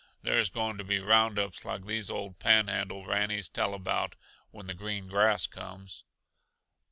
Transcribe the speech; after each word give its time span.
There's 0.23 0.49
going 0.49 0.79
to 0.79 0.83
be 0.83 0.97
roundups 0.97 1.63
like 1.63 1.85
these 1.85 2.09
old 2.09 2.39
Panhandle 2.39 3.05
rannies 3.05 3.47
tell 3.49 3.75
about, 3.75 4.15
when 4.49 4.65
the 4.65 4.73
green 4.73 5.07
grass 5.07 5.45
comes." 5.45 6.05